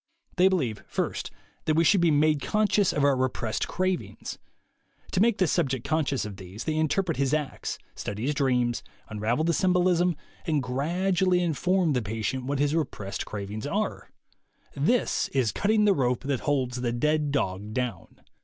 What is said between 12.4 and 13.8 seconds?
what his repressed cravings